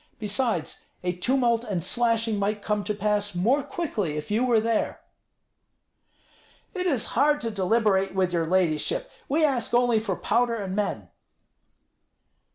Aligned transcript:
Besides, 0.17 0.83
a 1.03 1.11
tumult 1.15 1.63
and 1.63 1.83
slashing 1.83 2.39
might 2.39 2.63
come 2.63 2.83
to 2.85 2.93
pass 2.95 3.35
more 3.35 3.61
quickly 3.61 4.17
if 4.17 4.31
you 4.31 4.43
were 4.43 4.59
there." 4.59 5.01
"It 6.73 6.87
is 6.87 7.09
hard 7.13 7.39
to 7.41 7.51
deliberate 7.51 8.15
with 8.15 8.33
your 8.33 8.47
ladyship. 8.47 9.11
We 9.29 9.45
ask 9.45 9.75
only 9.75 9.99
for 9.99 10.15
powder 10.15 10.55
and 10.55 10.75
men." 10.75 11.09